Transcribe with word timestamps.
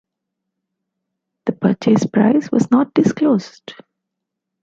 The 1.45 1.51
purchase 1.51 2.07
price 2.07 2.51
was 2.51 2.71
not 2.71 2.91
disclosed. 2.95 3.75